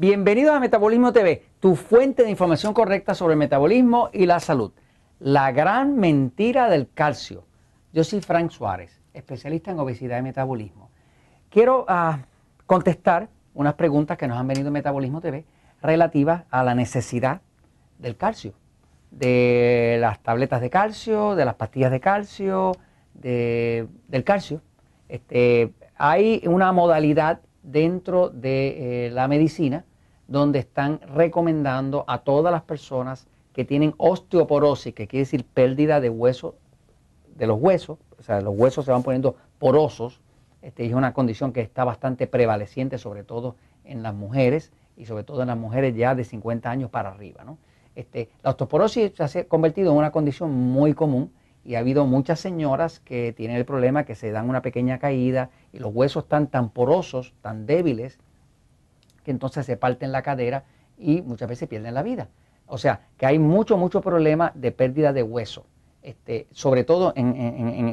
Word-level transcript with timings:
Bienvenidos 0.00 0.56
a 0.56 0.60
Metabolismo 0.60 1.12
TV, 1.12 1.42
tu 1.60 1.76
fuente 1.76 2.22
de 2.22 2.30
información 2.30 2.72
correcta 2.72 3.14
sobre 3.14 3.34
el 3.34 3.38
metabolismo 3.38 4.08
y 4.14 4.24
la 4.24 4.40
salud. 4.40 4.72
La 5.18 5.52
gran 5.52 5.96
mentira 5.96 6.70
del 6.70 6.88
calcio. 6.90 7.44
Yo 7.92 8.02
soy 8.02 8.22
Frank 8.22 8.50
Suárez, 8.50 8.98
especialista 9.12 9.72
en 9.72 9.78
obesidad 9.78 10.18
y 10.18 10.22
metabolismo. 10.22 10.88
Quiero 11.50 11.84
ah, 11.86 12.20
contestar 12.64 13.28
unas 13.52 13.74
preguntas 13.74 14.16
que 14.16 14.26
nos 14.26 14.38
han 14.38 14.46
venido 14.46 14.68
en 14.68 14.72
Metabolismo 14.72 15.20
TV 15.20 15.44
relativas 15.82 16.44
a 16.50 16.64
la 16.64 16.74
necesidad 16.74 17.42
del 17.98 18.16
calcio, 18.16 18.54
de 19.10 19.98
las 20.00 20.18
tabletas 20.20 20.62
de 20.62 20.70
calcio, 20.70 21.34
de 21.34 21.44
las 21.44 21.56
pastillas 21.56 21.90
de 21.90 22.00
calcio, 22.00 22.72
del 23.12 24.24
calcio. 24.24 24.62
Este, 25.10 25.74
hay 25.94 26.42
una 26.46 26.72
modalidad 26.72 27.42
dentro 27.62 28.30
de 28.30 29.08
eh, 29.08 29.10
la 29.10 29.28
medicina 29.28 29.84
donde 30.30 30.60
están 30.60 31.00
recomendando 31.12 32.04
a 32.06 32.18
todas 32.18 32.52
las 32.52 32.62
personas 32.62 33.26
que 33.52 33.64
tienen 33.64 33.94
osteoporosis, 33.98 34.94
que 34.94 35.08
quiere 35.08 35.22
decir 35.22 35.44
pérdida 35.44 36.00
de 36.00 36.08
hueso, 36.08 36.54
de 37.34 37.48
los 37.48 37.60
huesos, 37.60 37.98
o 38.16 38.22
sea, 38.22 38.40
los 38.40 38.54
huesos 38.56 38.84
se 38.84 38.92
van 38.92 39.02
poniendo 39.02 39.34
porosos, 39.58 40.20
este, 40.62 40.86
es 40.86 40.94
una 40.94 41.12
condición 41.12 41.52
que 41.52 41.60
está 41.60 41.82
bastante 41.82 42.28
prevaleciente, 42.28 42.96
sobre 42.96 43.24
todo 43.24 43.56
en 43.84 44.04
las 44.04 44.14
mujeres 44.14 44.70
y 44.96 45.06
sobre 45.06 45.24
todo 45.24 45.42
en 45.42 45.48
las 45.48 45.58
mujeres 45.58 45.96
ya 45.96 46.14
de 46.14 46.22
50 46.22 46.70
años 46.70 46.90
para 46.90 47.10
arriba. 47.10 47.44
Este, 47.96 48.30
la 48.44 48.50
osteoporosis 48.50 49.12
se 49.26 49.40
ha 49.40 49.48
convertido 49.48 49.90
en 49.90 49.98
una 49.98 50.12
condición 50.12 50.52
muy 50.52 50.94
común 50.94 51.32
y 51.64 51.74
ha 51.74 51.80
habido 51.80 52.06
muchas 52.06 52.38
señoras 52.38 53.00
que 53.00 53.32
tienen 53.32 53.56
el 53.56 53.64
problema 53.64 54.04
que 54.04 54.14
se 54.14 54.30
dan 54.30 54.48
una 54.48 54.62
pequeña 54.62 55.00
caída 55.00 55.50
y 55.72 55.80
los 55.80 55.92
huesos 55.92 56.22
están 56.22 56.46
tan 56.46 56.70
porosos, 56.70 57.34
tan 57.42 57.66
débiles, 57.66 58.20
entonces 59.30 59.66
se 59.66 59.76
parten 59.76 60.12
la 60.12 60.22
cadera 60.22 60.64
y 60.98 61.22
muchas 61.22 61.48
veces 61.48 61.68
pierden 61.68 61.94
la 61.94 62.02
vida. 62.02 62.28
O 62.66 62.78
sea, 62.78 63.00
que 63.16 63.26
hay 63.26 63.38
mucho, 63.38 63.76
mucho 63.76 64.00
problema 64.00 64.52
de 64.54 64.70
pérdida 64.70 65.12
de 65.12 65.22
hueso, 65.24 65.66
este, 66.02 66.46
sobre 66.52 66.84
todo 66.84 67.12
en, 67.16 67.34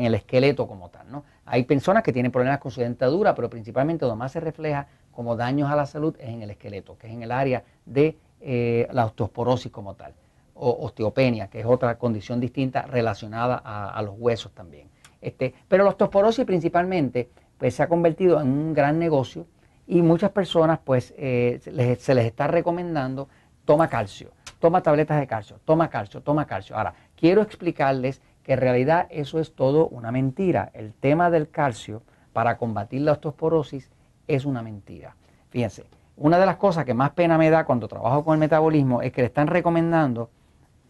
el 0.01 0.13
esqueleto 0.13 0.67
como 0.67 0.89
tal. 0.89 1.11
¿no? 1.11 1.23
Hay 1.45 1.63
personas 1.63 2.03
que 2.03 2.13
tienen 2.13 2.31
problemas 2.31 2.59
con 2.59 2.71
su 2.71 2.81
dentadura, 2.81 3.33
pero 3.33 3.49
principalmente 3.49 4.05
donde 4.05 4.19
más 4.19 4.31
se 4.31 4.39
refleja 4.39 4.87
como 5.11 5.35
daños 5.35 5.71
a 5.71 5.75
la 5.75 5.87
salud 5.87 6.15
es 6.19 6.29
en 6.29 6.43
el 6.43 6.51
esqueleto, 6.51 6.95
que 6.97 7.07
es 7.07 7.13
en 7.13 7.23
el 7.23 7.31
área 7.31 7.63
de 7.85 8.17
eh, 8.39 8.87
la 8.91 9.05
osteoporosis 9.05 9.71
como 9.71 9.95
tal, 9.95 10.13
o 10.53 10.85
osteopenia, 10.85 11.47
que 11.47 11.59
es 11.59 11.65
otra 11.65 11.97
condición 11.97 12.39
distinta 12.39 12.83
relacionada 12.83 13.55
a, 13.55 13.99
los 14.03 14.13
huesos 14.17 14.51
también. 14.51 14.89
Este, 15.19 15.55
pero 15.67 15.83
la 15.83 15.89
osteoporosis 15.89 16.45
principalmente 16.45 17.31
pues, 17.57 17.73
se 17.73 17.81
ha 17.81 17.89
convertido 17.89 18.39
en 18.39 18.47
un 18.47 18.73
gran 18.75 18.99
negocio 18.99 19.47
y 19.87 20.01
muchas 20.01 20.31
personas 20.31 20.79
pues 20.83 21.13
eh, 21.17 21.59
se, 21.61 21.71
les, 21.71 22.25
está 22.25 22.47
recomendando 22.47 23.29
toma 23.65 23.87
calcio, 23.87 24.31
toma 24.59 24.83
tabletas 24.83 25.19
de 25.19 25.27
calcio, 25.27 25.59
toma 25.65 25.89
calcio, 25.89 26.21
toma 26.21 26.45
calcio. 26.45 26.75
Ahora, 26.77 26.93
quiero 27.15 27.41
explicarles 27.41 28.21
que 28.43 28.53
en 28.53 28.59
realidad 28.59 29.07
eso 29.09 29.39
es 29.39 29.55
todo 29.55 29.87
una 29.87 30.11
mentira. 30.11 30.71
El 30.73 30.93
tema 30.93 31.29
del 31.29 31.49
calcio 31.49 32.03
para 32.33 32.57
combatir 32.57 33.01
la 33.01 33.13
osteoporosis 33.13 33.89
es 34.27 34.45
una 34.45 34.61
mentira. 34.61 35.15
Fíjense, 35.49 35.85
una 36.17 36.37
de 36.37 36.45
las 36.45 36.57
cosas 36.57 36.85
que 36.85 36.93
más 36.93 37.11
pena 37.11 37.37
me 37.37 37.49
da 37.49 37.65
cuando 37.65 37.87
trabajo 37.87 38.23
con 38.23 38.33
el 38.33 38.39
metabolismo 38.39 39.01
es 39.01 39.11
que 39.11 39.21
le 39.21 39.27
están 39.27 39.47
recomendando 39.47 40.29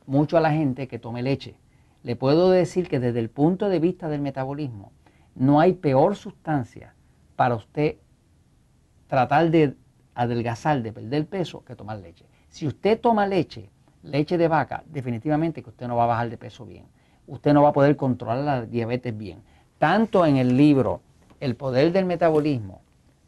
mucho 0.05 0.37
a 0.37 0.41
la 0.41 0.51
gente 0.51 0.87
que 0.87 0.99
tome 0.99 1.21
leche. 1.21 1.55
Le 2.03 2.15
puedo 2.15 2.49
decir 2.49 2.87
que 2.87 2.99
desde 2.99 3.19
el 3.19 3.29
punto 3.29 3.69
de 3.69 3.79
vista 3.79 4.07
del 4.07 4.21
metabolismo 4.21 4.91
no 5.35 5.59
hay 5.59 5.73
peor 5.73 6.15
sustancia 6.15 6.93
para 7.35 7.55
usted 7.55 7.97
tratar 9.07 9.49
de 9.49 9.75
adelgazar, 10.15 10.81
de 10.81 10.91
perder 10.91 11.25
peso, 11.27 11.63
que 11.63 11.75
tomar 11.75 11.99
leche. 11.99 12.25
Si 12.49 12.67
usted 12.67 12.99
toma 12.99 13.27
leche, 13.27 13.69
leche 14.03 14.37
de 14.37 14.47
vaca, 14.47 14.83
definitivamente 14.87 15.61
que 15.61 15.69
usted 15.69 15.87
no 15.87 15.95
va 15.95 16.05
a 16.05 16.07
bajar 16.07 16.29
de 16.29 16.37
peso 16.37 16.65
bien. 16.65 16.85
Usted 17.27 17.53
no 17.53 17.63
va 17.63 17.69
a 17.69 17.73
poder 17.73 17.95
controlar 17.95 18.39
la 18.39 18.65
diabetes 18.65 19.15
bien. 19.15 19.41
Tanto 19.77 20.25
en 20.25 20.37
el 20.37 20.55
libro 20.55 21.01
El 21.39 21.55
poder 21.55 21.91
del 21.91 22.05
metabolismo 22.05 22.81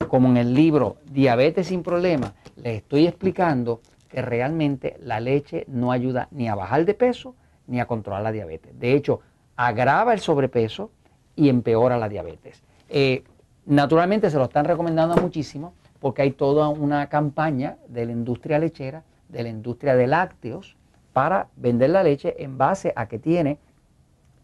como 0.08 0.30
en 0.30 0.38
el 0.38 0.54
libro 0.54 0.98
Diabetes 1.06 1.68
sin 1.68 1.84
problemas, 1.84 2.34
les 2.56 2.78
estoy 2.78 3.06
explicando 3.06 3.82
que 4.10 4.22
realmente 4.22 4.98
la 5.02 5.20
leche 5.20 5.66
no 5.68 5.92
ayuda 5.92 6.28
ni 6.32 6.48
a 6.50 6.56
bajar 6.56 6.86
de 6.86 6.96
peso 6.96 7.36
ni 7.68 7.80
a 7.80 7.86
controlar 7.86 8.24
la 8.24 8.32
diabetes. 8.32 8.78
De 8.80 8.94
hecho, 8.94 9.22
agrava 9.56 10.14
el 10.14 10.20
sobrepeso 10.20 10.92
y 11.36 11.50
empeora 11.50 11.98
la 11.98 12.10
diabetes. 12.10 12.64
Eh, 12.90 13.24
Naturalmente 13.70 14.32
se 14.32 14.38
lo 14.38 14.46
están 14.46 14.66
recomendando 14.66 15.16
muchísimo 15.22 15.76
porque 16.00 16.24
hay 16.24 16.32
toda 16.32 16.70
una 16.70 17.08
campaña 17.08 17.78
de 17.88 18.08
la 18.08 18.12
industria 18.12 18.58
lechera, 18.58 19.04
de 19.28 19.44
la 19.44 19.50
industria 19.50 19.96
de 19.96 20.08
lácteos, 20.08 20.76
para 21.14 21.50
vender 21.56 21.92
la 21.92 22.02
leche 22.02 22.34
en 22.44 22.58
base 22.58 22.92
a 22.96 23.08
que 23.08 23.20
tiene 23.20 23.60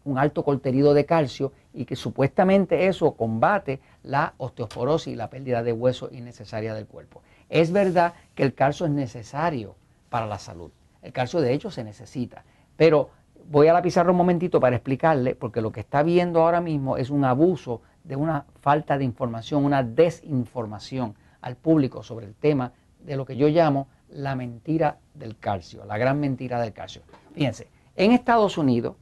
un 0.04 0.16
alto 0.16 0.44
contenido 0.44 0.94
de 0.94 1.06
calcio 1.06 1.50
y 1.74 1.86
que 1.86 1.96
supuestamente 1.96 2.86
eso 2.86 3.14
combate 3.14 3.80
la 4.04 4.34
osteoporosis 4.36 5.12
y 5.12 5.16
la 5.16 5.28
pérdida 5.28 5.64
de 5.64 5.72
hueso 5.72 6.08
innecesaria 6.12 6.72
del 6.72 6.86
cuerpo. 6.86 7.20
Es 7.48 7.72
verdad 7.72 8.14
que 8.36 8.44
el 8.44 8.54
calcio 8.54 8.86
es 8.86 8.92
necesario 8.92 9.74
para 10.08 10.26
la 10.26 10.38
salud. 10.38 10.70
El 11.02 11.12
calcio 11.12 11.40
de 11.40 11.52
hecho 11.52 11.72
se 11.72 11.82
necesita, 11.82 12.44
pero 12.76 13.10
voy 13.50 13.66
a 13.66 13.72
la 13.72 13.82
pizarra 13.82 14.12
un 14.12 14.18
momentito 14.18 14.60
para 14.60 14.76
explicarle, 14.76 15.34
porque 15.34 15.60
lo 15.60 15.72
que 15.72 15.80
está 15.80 16.04
viendo 16.04 16.42
ahora 16.42 16.60
mismo 16.60 16.96
es 16.96 17.10
un 17.10 17.24
abuso 17.24 17.82
de 18.06 18.16
una 18.16 18.44
falta 18.60 18.96
de 18.98 19.04
información, 19.04 19.64
una 19.64 19.82
desinformación 19.82 21.14
al 21.40 21.56
público 21.56 22.02
sobre 22.02 22.26
el 22.26 22.34
tema 22.34 22.72
de 23.00 23.16
lo 23.16 23.24
que 23.24 23.36
yo 23.36 23.48
llamo 23.48 23.88
la 24.08 24.36
mentira 24.36 24.98
del 25.14 25.36
calcio, 25.36 25.84
la 25.84 25.98
gran 25.98 26.20
mentira 26.20 26.60
del 26.60 26.72
calcio. 26.72 27.02
Fíjense, 27.34 27.68
en 27.96 28.12
Estados 28.12 28.58
Unidos 28.58 28.96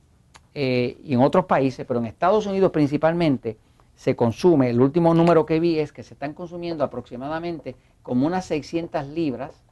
eh, 0.54 0.98
y 1.02 1.14
en 1.14 1.20
otros 1.20 1.46
países, 1.46 1.84
pero 1.86 2.00
en 2.00 2.06
Estados 2.06 2.46
Unidos 2.46 2.70
principalmente, 2.70 3.58
se 3.96 4.16
consume, 4.16 4.70
el 4.70 4.80
último 4.80 5.14
número 5.14 5.46
que 5.46 5.60
vi 5.60 5.78
es 5.78 5.92
que 5.92 6.02
se 6.02 6.14
están 6.14 6.34
consumiendo 6.34 6.82
aproximadamente 6.82 7.76
como 8.02 8.26
unas 8.26 8.44
600 8.46 9.06
libras. 9.06 9.62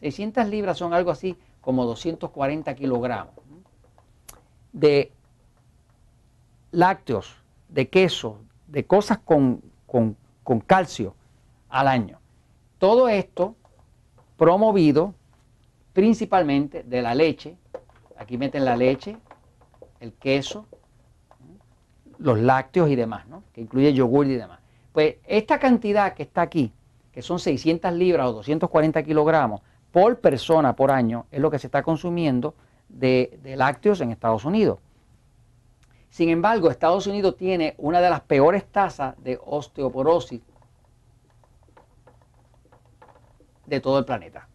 600 0.00 0.48
libras 0.48 0.78
son 0.78 0.94
algo 0.94 1.10
así 1.10 1.36
como 1.60 1.84
240 1.84 2.74
kilogramos 2.74 3.34
de 4.72 5.12
lácteos, 6.70 7.36
de 7.68 7.88
queso, 7.88 8.38
de 8.72 8.86
cosas 8.86 9.18
con, 9.18 9.62
calcio 10.66 11.14
al 11.68 11.88
año. 11.88 12.18
Todo 12.78 13.08
esto 13.08 13.54
promovido 14.38 15.14
principalmente 15.92 16.82
de 16.82 17.02
la 17.02 17.14
leche. 17.14 17.56
Aquí 18.16 18.38
meten 18.38 18.64
la 18.64 18.76
leche, 18.76 19.18
el 20.00 20.14
queso, 20.14 20.66
los 22.18 22.38
lácteos 22.38 22.88
y 22.88 22.96
demás, 22.96 23.28
¿no? 23.28 23.44
que 23.52 23.60
incluye 23.60 23.92
yogur 23.92 24.26
y 24.26 24.36
demás. 24.36 24.60
Pues 24.92 25.16
esta 25.26 25.58
cantidad 25.58 26.14
que 26.14 26.22
está 26.22 26.40
aquí, 26.40 26.72
que 27.12 27.20
son 27.20 27.38
600 27.38 27.92
libras 27.92 28.26
o 28.28 28.32
240 28.32 29.02
kilogramos 29.02 29.60
por 29.90 30.18
persona 30.20 30.74
por 30.74 30.90
año, 30.90 31.26
es 31.30 31.40
lo 31.40 31.50
que 31.50 31.58
se 31.58 31.66
está 31.66 31.82
consumiendo 31.82 32.54
de, 32.88 33.38
lácteos 33.56 34.00
en 34.00 34.12
Estados 34.12 34.46
Unidos. 34.46 34.78
Sin 36.12 36.28
embargo, 36.28 36.70
Estados 36.70 37.06
Unidos 37.06 37.38
tiene 37.38 37.74
una 37.78 38.02
de 38.02 38.10
las 38.10 38.20
peores 38.20 38.66
tasas 38.66 39.14
de 39.24 39.40
osteoporosis 39.42 40.42
de 43.64 43.80
todo 43.80 43.98
el 43.98 44.04
planeta. 44.04 44.46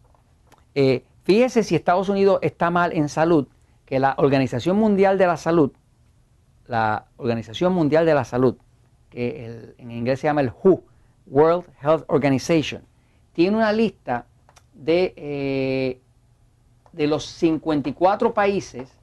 Eh, 0.76 1.04
fíjese 1.24 1.64
si 1.64 1.74
Estados 1.74 2.10
Unidos 2.10 2.38
está 2.44 2.70
mal 2.70 2.94
en 2.94 3.10
salud, 3.10 3.48
que 3.88 4.00
la 4.00 4.14
Organización 4.20 4.78
Mundial 4.78 5.18
de 5.18 5.26
la 5.26 5.36
Salud, 5.36 5.72
la 6.68 7.08
Organización 7.18 7.74
Mundial 7.74 8.06
de 8.06 8.14
la 8.14 8.24
Salud, 8.24 8.56
que 9.10 9.74
en 9.80 9.90
inglés 9.90 10.20
se 10.20 10.28
llama 10.28 10.42
el 10.42 10.52
WHO, 10.52 10.84
World 11.26 11.66
Health 11.82 12.04
Organization, 12.06 12.84
tiene 13.34 13.58
una 13.58 13.74
lista 13.74 14.28
de 14.76 15.12
eh, 15.18 16.02
de 16.92 17.08
los 17.08 17.26
54 17.26 18.32
países 18.32 18.97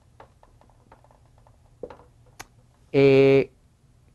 eh, 2.97 3.51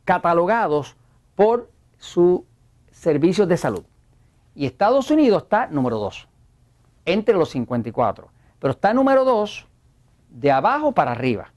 catalogados 0.05 0.95
por 1.35 1.69
sus 1.97 2.43
servicios 2.91 3.45
de 3.49 3.57
salud. 3.57 3.83
Y 4.55 4.65
Estados 4.65 5.11
Unidos 5.11 5.43
está 5.43 5.67
número 5.67 5.99
2, 5.99 6.29
entre 7.03 7.35
los 7.35 7.49
54. 7.49 8.29
Pero 8.57 8.71
está 8.71 8.93
número 8.93 9.25
2 9.25 9.67
de 10.29 10.51
abajo 10.51 10.93
para 10.93 11.11
arriba. 11.11 11.51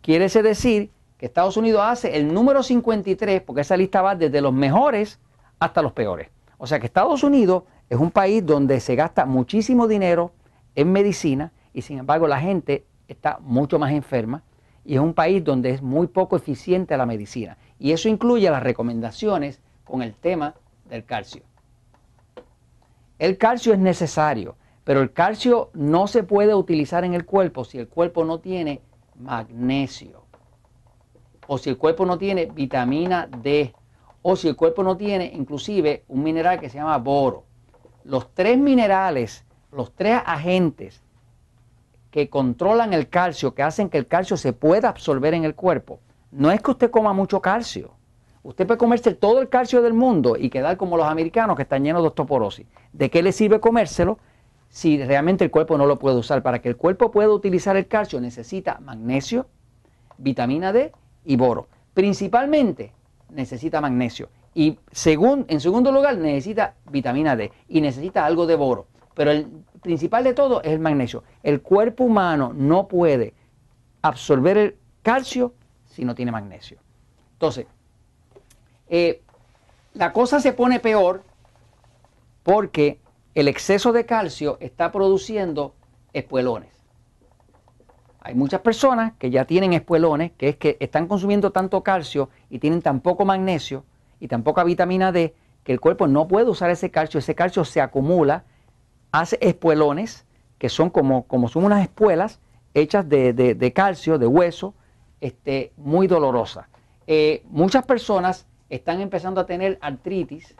Quiere 0.00 0.26
decir 0.26 0.90
que 1.18 1.26
Estados 1.26 1.58
Unidos 1.58 1.82
hace 1.84 2.16
el 2.16 2.32
número 2.32 2.62
53, 2.62 3.42
porque 3.42 3.60
esa 3.60 3.76
lista 3.76 4.00
va 4.00 4.14
desde 4.14 4.40
los 4.40 4.54
mejores 4.54 5.20
hasta 5.58 5.82
los 5.82 5.92
peores. 5.92 6.30
O 6.56 6.66
sea 6.66 6.80
que 6.80 6.86
Estados 6.86 7.22
Unidos 7.22 7.64
es 7.90 7.98
un 7.98 8.10
país 8.10 8.44
donde 8.44 8.80
se 8.80 8.94
gasta 8.94 9.26
muchísimo 9.26 9.86
dinero 9.86 10.32
en 10.74 10.90
medicina 10.92 11.52
y 11.74 11.82
sin 11.82 11.98
embargo 11.98 12.26
la 12.26 12.40
gente 12.40 12.86
está 13.06 13.38
mucho 13.42 13.78
más 13.78 13.92
enferma 13.92 14.42
y 14.84 14.94
es 14.94 15.00
un 15.00 15.14
país 15.14 15.42
donde 15.42 15.70
es 15.70 15.82
muy 15.82 16.06
poco 16.06 16.36
eficiente 16.36 16.96
la 16.96 17.06
medicina. 17.06 17.56
Y 17.78 17.92
eso 17.92 18.08
incluye 18.08 18.50
las 18.50 18.62
recomendaciones 18.62 19.60
con 19.84 20.02
el 20.02 20.14
tema 20.14 20.54
del 20.88 21.04
calcio. 21.04 21.42
El 23.18 23.38
calcio 23.38 23.72
es 23.72 23.78
necesario, 23.78 24.56
pero 24.84 25.00
el 25.00 25.12
calcio 25.12 25.70
no 25.72 26.06
se 26.06 26.22
puede 26.22 26.54
utilizar 26.54 27.04
en 27.04 27.14
el 27.14 27.24
cuerpo 27.24 27.64
si 27.64 27.78
el 27.78 27.88
cuerpo 27.88 28.24
no 28.24 28.40
tiene 28.40 28.82
magnesio, 29.18 30.24
o 31.46 31.58
si 31.58 31.70
el 31.70 31.78
cuerpo 31.78 32.04
no 32.04 32.18
tiene 32.18 32.46
vitamina 32.46 33.26
D, 33.26 33.74
o 34.22 34.36
si 34.36 34.48
el 34.48 34.56
cuerpo 34.56 34.82
no 34.82 34.96
tiene 34.96 35.30
inclusive 35.34 36.04
un 36.08 36.22
mineral 36.22 36.58
que 36.58 36.68
se 36.68 36.78
llama 36.78 36.98
boro. 36.98 37.44
Los 38.04 38.34
tres 38.34 38.58
minerales, 38.58 39.44
los 39.70 39.94
tres 39.94 40.20
agentes 40.24 41.03
que 42.14 42.30
controlan 42.30 42.92
el 42.92 43.08
calcio, 43.08 43.56
que 43.56 43.64
hacen 43.64 43.88
que 43.88 43.98
el 43.98 44.06
calcio 44.06 44.36
se 44.36 44.52
pueda 44.52 44.88
absorber 44.88 45.34
en 45.34 45.42
el 45.42 45.56
cuerpo, 45.56 45.98
no 46.30 46.52
es 46.52 46.62
que 46.62 46.70
usted 46.70 46.88
coma 46.88 47.12
mucho 47.12 47.40
calcio. 47.40 47.90
Usted 48.44 48.68
puede 48.68 48.78
comerse 48.78 49.14
todo 49.14 49.40
el 49.40 49.48
calcio 49.48 49.82
del 49.82 49.94
mundo 49.94 50.36
y 50.38 50.48
quedar 50.48 50.76
como 50.76 50.96
los 50.96 51.08
americanos 51.08 51.56
que 51.56 51.62
están 51.62 51.82
llenos 51.82 52.02
de 52.02 52.08
osteoporosis. 52.10 52.66
¿De 52.92 53.10
qué 53.10 53.20
le 53.20 53.32
sirve 53.32 53.58
comérselo 53.58 54.20
si 54.68 55.02
realmente 55.02 55.42
el 55.42 55.50
cuerpo 55.50 55.76
no 55.76 55.86
lo 55.86 55.98
puede 55.98 56.16
usar? 56.16 56.40
Para 56.44 56.60
que 56.60 56.68
el 56.68 56.76
cuerpo 56.76 57.10
pueda 57.10 57.30
utilizar 57.30 57.76
el 57.76 57.88
calcio 57.88 58.20
necesita 58.20 58.78
magnesio, 58.78 59.48
vitamina 60.16 60.72
D 60.72 60.92
y 61.24 61.34
boro. 61.34 61.66
Principalmente 61.94 62.92
necesita 63.28 63.80
magnesio. 63.80 64.28
Y 64.54 64.78
en 65.48 65.60
segundo 65.60 65.90
lugar 65.90 66.16
necesita 66.18 66.74
vitamina 66.92 67.34
D 67.34 67.50
y 67.66 67.80
necesita 67.80 68.24
algo 68.24 68.46
de 68.46 68.54
boro. 68.54 68.86
Pero 69.14 69.30
el 69.30 69.46
principal 69.80 70.24
de 70.24 70.34
todo 70.34 70.62
es 70.62 70.72
el 70.72 70.80
magnesio. 70.80 71.22
El 71.42 71.62
cuerpo 71.62 72.04
humano 72.04 72.52
no 72.54 72.88
puede 72.88 73.34
absorber 74.02 74.58
el 74.58 74.76
calcio 75.02 75.54
si 75.86 76.04
no 76.04 76.14
tiene 76.14 76.32
magnesio. 76.32 76.78
Entonces, 77.32 77.66
eh, 78.88 79.22
la 79.94 80.12
cosa 80.12 80.40
se 80.40 80.52
pone 80.52 80.80
peor 80.80 81.22
porque 82.42 83.00
el 83.34 83.48
exceso 83.48 83.92
de 83.92 84.06
calcio 84.06 84.58
está 84.60 84.92
produciendo 84.92 85.74
espuelones. 86.12 86.70
Hay 88.20 88.34
muchas 88.34 88.60
personas 88.60 89.12
que 89.18 89.30
ya 89.30 89.44
tienen 89.44 89.74
espuelones, 89.74 90.32
que 90.32 90.48
es 90.48 90.56
que 90.56 90.78
están 90.80 91.06
consumiendo 91.08 91.52
tanto 91.52 91.82
calcio 91.82 92.30
y 92.48 92.58
tienen 92.58 92.80
tan 92.80 93.00
poco 93.00 93.24
magnesio 93.24 93.84
y 94.18 94.28
tan 94.28 94.42
poca 94.42 94.64
vitamina 94.64 95.12
D 95.12 95.34
que 95.62 95.72
el 95.72 95.80
cuerpo 95.80 96.06
no 96.06 96.26
puede 96.26 96.48
usar 96.48 96.70
ese 96.70 96.90
calcio. 96.90 97.18
Ese 97.18 97.34
calcio 97.34 97.64
se 97.64 97.80
acumula, 97.80 98.44
hace 99.20 99.38
espuelones, 99.40 100.24
que 100.58 100.68
son 100.68 100.90
como, 100.90 101.22
como 101.28 101.46
son 101.46 101.64
unas 101.64 101.82
espuelas 101.82 102.40
hechas 102.74 103.08
de 103.08 103.72
calcio, 103.72 104.18
de 104.18 104.26
hueso, 104.26 104.74
este, 105.20 105.72
muy 105.76 106.08
dolorosa. 106.08 106.68
Eh, 107.06 107.44
muchas 107.48 107.86
personas 107.86 108.44
están 108.68 109.00
empezando 109.00 109.40
a 109.40 109.46
tener 109.46 109.78
artritis 109.80 110.56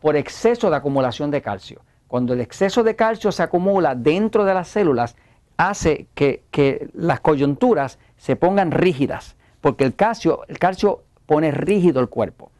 por 0.00 0.16
exceso 0.16 0.70
de 0.70 0.76
acumulación 0.76 1.30
de 1.30 1.40
calcio. 1.40 1.82
Cuando 2.08 2.32
el 2.32 2.40
exceso 2.40 2.82
de 2.82 2.96
calcio 2.96 3.30
se 3.30 3.44
acumula 3.44 3.94
dentro 3.94 4.44
de 4.44 4.54
las 4.54 4.66
células, 4.66 5.14
hace 5.56 6.08
que, 6.14 6.42
que 6.50 6.90
las 6.94 7.20
coyunturas 7.20 8.00
se 8.16 8.34
pongan 8.34 8.72
rígidas, 8.72 9.36
porque 9.60 9.84
el 9.84 9.94
calcio, 9.94 10.42
el 10.48 10.58
calcio 10.58 11.04
pone 11.26 11.52
rígido 11.52 12.00
el 12.00 12.08
cuerpo. 12.08 12.50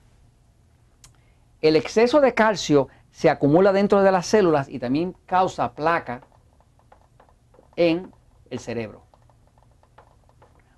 El 1.61 1.75
exceso 1.75 2.21
de 2.21 2.35
calcio 2.35 2.89
se 3.13 3.31
acumula 3.31 3.73
dentro 3.73 4.03
de 4.03 4.11
las 4.11 4.27
células 4.27 4.69
y 4.69 4.79
también 4.79 5.15
causa 5.27 5.75
placa 5.75 6.23
en 7.77 8.13
el 8.51 8.59
cerebro. 8.59 9.03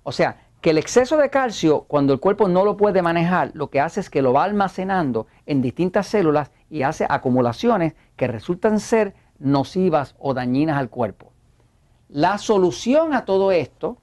O 0.03 0.11
sea, 0.11 0.45
que 0.61 0.69
el 0.71 0.77
exceso 0.77 1.17
de 1.17 1.29
calcio, 1.29 1.83
cuando 1.83 2.13
el 2.13 2.19
cuerpo 2.19 2.47
no 2.47 2.65
lo 2.65 2.77
puede 2.77 3.01
manejar, 3.01 3.51
lo 3.53 3.69
que 3.69 3.79
hace 3.79 3.99
es 3.99 4.09
que 4.09 4.21
lo 4.21 4.33
va 4.33 4.43
almacenando 4.43 5.27
en 5.45 5.61
distintas 5.61 6.07
células 6.07 6.51
y 6.69 6.83
hace 6.83 7.05
acumulaciones 7.09 7.95
que 8.15 8.27
resultan 8.27 8.79
ser 8.79 9.15
nocivas 9.39 10.15
o 10.19 10.33
dañinas 10.33 10.77
al 10.77 10.89
cuerpo. 10.89 11.31
La 12.09 12.37
solución 12.37 13.13
a 13.13 13.25
todo 13.25 13.51
esto 13.51 13.97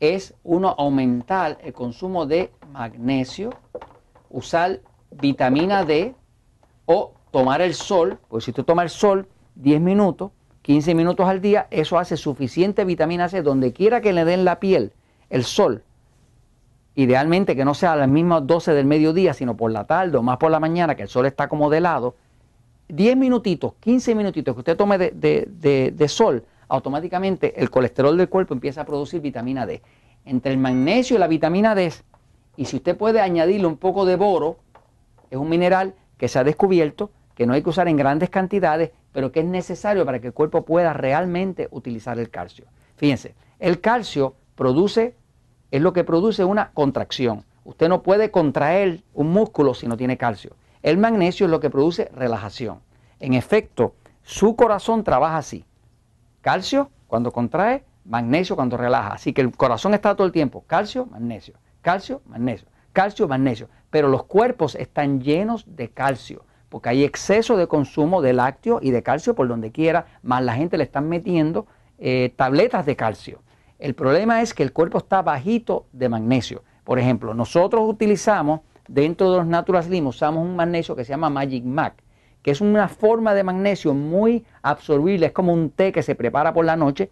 es 0.00 0.34
uno 0.44 0.74
aumentar 0.78 1.58
el 1.62 1.72
consumo 1.72 2.26
de 2.26 2.52
magnesio, 2.72 3.50
usar 4.30 4.80
vitamina 5.10 5.84
D 5.84 6.14
o 6.86 7.14
tomar 7.30 7.60
el 7.60 7.74
sol, 7.74 8.18
porque 8.28 8.44
si 8.46 8.52
tú 8.52 8.64
tomas 8.64 8.84
el 8.84 8.90
sol 8.90 9.28
10 9.56 9.80
minutos, 9.80 10.30
15 10.62 10.94
minutos 10.94 11.26
al 11.26 11.40
día, 11.40 11.66
eso 11.70 11.98
hace 11.98 12.16
suficiente 12.16 12.84
vitamina 12.84 13.28
C 13.28 13.42
donde 13.42 13.72
quiera 13.72 14.00
que 14.00 14.12
le 14.12 14.24
den 14.24 14.44
la 14.44 14.60
piel 14.60 14.92
el 15.30 15.44
sol, 15.44 15.82
idealmente 16.94 17.54
que 17.54 17.64
no 17.64 17.74
sea 17.74 17.92
a 17.92 17.96
las 17.96 18.08
mismas 18.08 18.46
12 18.46 18.72
del 18.72 18.86
mediodía, 18.86 19.34
sino 19.34 19.56
por 19.56 19.70
la 19.70 19.84
tarde 19.84 20.18
o 20.18 20.22
más 20.22 20.38
por 20.38 20.50
la 20.50 20.60
mañana, 20.60 20.94
que 20.94 21.02
el 21.02 21.08
sol 21.08 21.26
está 21.26 21.48
como 21.48 21.70
de 21.70 21.80
lado, 21.80 22.16
10 22.88 23.16
minutitos, 23.16 23.74
15 23.80 24.14
minutitos 24.14 24.54
que 24.54 24.58
usted 24.60 24.76
tome 24.76 24.98
de, 24.98 26.08
sol, 26.08 26.44
automáticamente 26.68 27.60
el 27.60 27.70
colesterol 27.70 28.16
del 28.16 28.28
cuerpo 28.28 28.54
empieza 28.54 28.80
a 28.80 28.84
producir 28.84 29.20
vitamina 29.20 29.66
D. 29.66 29.82
Entre 30.24 30.52
el 30.52 30.58
magnesio 30.58 31.16
y 31.16 31.18
la 31.20 31.28
vitamina 31.28 31.74
D, 31.74 31.92
y 32.56 32.64
si 32.64 32.76
usted 32.76 32.96
puede 32.96 33.20
añadirle 33.20 33.66
un 33.66 33.76
poco 33.76 34.04
de 34.04 34.16
boro, 34.16 34.56
es 35.30 35.38
un 35.38 35.48
mineral 35.48 35.94
que 36.16 36.28
se 36.28 36.38
ha 36.38 36.44
descubierto, 36.44 37.10
que 37.38 37.46
no 37.46 37.52
hay 37.52 37.62
que 37.62 37.70
usar 37.70 37.86
en 37.86 37.96
grandes 37.96 38.30
cantidades, 38.30 38.90
pero 39.12 39.30
que 39.30 39.38
es 39.38 39.46
necesario 39.46 40.04
para 40.04 40.18
que 40.18 40.26
el 40.26 40.32
cuerpo 40.32 40.64
pueda 40.64 40.92
realmente 40.92 41.68
utilizar 41.70 42.18
el 42.18 42.30
calcio. 42.30 42.64
Fíjense, 42.96 43.36
el 43.60 43.80
calcio 43.80 44.34
produce, 44.56 45.14
es 45.70 45.80
lo 45.80 45.92
que 45.92 46.02
produce 46.02 46.44
una 46.44 46.72
contracción. 46.72 47.44
Usted 47.62 47.88
no 47.88 48.02
puede 48.02 48.32
contraer 48.32 49.04
un 49.14 49.30
músculo 49.30 49.72
si 49.74 49.86
no 49.86 49.96
tiene 49.96 50.16
calcio. 50.16 50.56
El 50.82 50.98
magnesio 50.98 51.46
es 51.46 51.52
lo 51.52 51.60
que 51.60 51.70
produce 51.70 52.10
relajación. 52.12 52.80
En 53.20 53.34
efecto, 53.34 53.94
su 54.24 54.56
corazón 54.56 55.04
trabaja 55.04 55.36
así. 55.36 55.64
Calcio 56.40 56.90
cuando 57.06 57.30
contrae, 57.30 57.84
magnesio 58.04 58.56
cuando 58.56 58.76
relaja. 58.76 59.12
Así 59.12 59.32
que 59.32 59.42
el 59.42 59.56
corazón 59.56 59.94
está 59.94 60.16
todo 60.16 60.26
el 60.26 60.32
tiempo. 60.32 60.64
Calcio, 60.66 61.06
magnesio. 61.06 61.54
Calcio, 61.82 62.20
magnesio. 62.26 62.66
Calcio, 62.92 63.28
magnesio. 63.28 63.68
Pero 63.90 64.08
los 64.08 64.24
cuerpos 64.24 64.74
están 64.74 65.20
llenos 65.20 65.64
de 65.68 65.90
calcio. 65.90 66.42
Porque 66.68 66.90
hay 66.90 67.04
exceso 67.04 67.56
de 67.56 67.66
consumo 67.66 68.20
de 68.22 68.32
lácteo 68.32 68.80
y 68.82 68.90
de 68.90 69.02
calcio 69.02 69.34
por 69.34 69.48
donde 69.48 69.72
quiera. 69.72 70.06
Más 70.22 70.42
la 70.42 70.54
gente 70.54 70.76
le 70.76 70.84
están 70.84 71.08
metiendo 71.08 71.66
eh, 71.98 72.32
tabletas 72.36 72.86
de 72.86 72.96
calcio. 72.96 73.42
El 73.78 73.94
problema 73.94 74.42
es 74.42 74.54
que 74.54 74.62
el 74.62 74.72
cuerpo 74.72 74.98
está 74.98 75.22
bajito 75.22 75.86
de 75.92 76.08
magnesio. 76.08 76.64
Por 76.84 76.98
ejemplo, 76.98 77.34
nosotros 77.34 77.82
utilizamos 77.86 78.60
dentro 78.88 79.30
de 79.30 79.38
los 79.38 79.46
Natural 79.46 79.84
Slim, 79.84 80.06
usamos 80.06 80.44
un 80.44 80.56
magnesio 80.56 80.96
que 80.96 81.04
se 81.04 81.10
llama 81.10 81.30
Magic 81.30 81.64
Mac, 81.64 82.02
que 82.42 82.50
es 82.50 82.60
una 82.60 82.88
forma 82.88 83.34
de 83.34 83.44
magnesio 83.44 83.94
muy 83.94 84.44
absorbible, 84.62 85.26
es 85.26 85.32
como 85.32 85.52
un 85.52 85.70
té 85.70 85.92
que 85.92 86.02
se 86.02 86.14
prepara 86.14 86.52
por 86.52 86.64
la 86.64 86.76
noche 86.76 87.10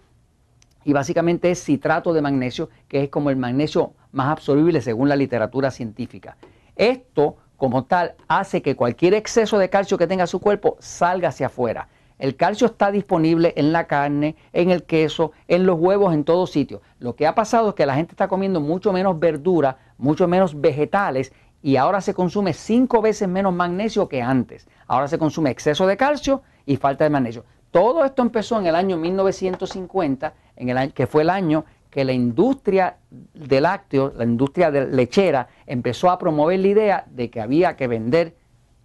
y 0.84 0.92
básicamente 0.92 1.50
es 1.50 1.62
citrato 1.62 2.12
de 2.12 2.22
magnesio, 2.22 2.70
que 2.88 3.02
es 3.02 3.08
como 3.10 3.30
el 3.30 3.36
magnesio 3.36 3.92
más 4.12 4.28
absorbible 4.28 4.80
según 4.80 5.08
la 5.08 5.16
literatura 5.16 5.70
científica. 5.70 6.36
Esto, 6.74 7.36
como 7.56 7.84
tal, 7.84 8.14
hace 8.28 8.62
que 8.62 8.76
cualquier 8.76 9.14
exceso 9.14 9.58
de 9.58 9.70
calcio 9.70 9.98
que 9.98 10.06
tenga 10.06 10.26
su 10.26 10.40
cuerpo 10.40 10.76
salga 10.78 11.28
hacia 11.28 11.46
afuera. 11.46 11.88
El 12.18 12.36
calcio 12.36 12.66
está 12.66 12.90
disponible 12.90 13.52
en 13.56 13.72
la 13.72 13.86
carne, 13.86 14.36
en 14.54 14.70
el 14.70 14.84
queso, 14.84 15.32
en 15.48 15.66
los 15.66 15.78
huevos, 15.78 16.14
en 16.14 16.24
todo 16.24 16.46
sitio. 16.46 16.80
Lo 16.98 17.14
que 17.14 17.26
ha 17.26 17.34
pasado 17.34 17.70
es 17.70 17.74
que 17.74 17.84
la 17.84 17.94
gente 17.94 18.12
está 18.12 18.26
comiendo 18.26 18.60
mucho 18.60 18.92
menos 18.92 19.18
verdura, 19.18 19.78
mucho 19.98 20.26
menos 20.26 20.58
vegetales 20.58 21.32
y 21.62 21.76
ahora 21.76 22.00
se 22.00 22.14
consume 22.14 22.54
cinco 22.54 23.02
veces 23.02 23.28
menos 23.28 23.52
magnesio 23.52 24.08
que 24.08 24.22
antes. 24.22 24.66
Ahora 24.86 25.08
se 25.08 25.18
consume 25.18 25.50
exceso 25.50 25.86
de 25.86 25.96
calcio 25.96 26.42
y 26.64 26.76
falta 26.76 27.04
de 27.04 27.10
magnesio. 27.10 27.44
Todo 27.70 28.04
esto 28.04 28.22
empezó 28.22 28.58
en 28.58 28.66
el 28.66 28.74
año 28.74 28.96
1950, 28.96 30.32
en 30.56 30.68
el 30.70 30.78
año, 30.78 30.92
que 30.94 31.06
fue 31.06 31.22
el 31.22 31.28
año 31.28 31.66
que 31.90 32.04
la 32.04 32.12
industria 32.12 32.96
de 33.10 33.60
lácteos, 33.60 34.14
la 34.14 34.24
industria 34.24 34.70
de 34.70 34.86
lechera, 34.86 35.48
empezó 35.66 36.10
a 36.10 36.18
promover 36.18 36.60
la 36.60 36.68
idea 36.68 37.04
de 37.10 37.30
que 37.30 37.40
había 37.40 37.76
que 37.76 37.86
vender 37.86 38.34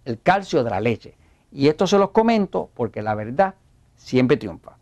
el 0.04 0.20
calcio 0.20 0.64
de 0.64 0.70
la 0.70 0.80
leche. 0.80 1.14
Y 1.50 1.68
esto 1.68 1.86
se 1.86 1.98
los 1.98 2.10
comento 2.10 2.70
porque 2.74 3.02
la 3.02 3.14
verdad 3.14 3.54
siempre 3.96 4.36
triunfa. 4.36 4.81